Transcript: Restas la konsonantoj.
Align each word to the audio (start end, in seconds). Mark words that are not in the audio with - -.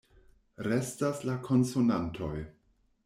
Restas 0.67 1.21
la 1.31 1.35
konsonantoj. 1.49 2.33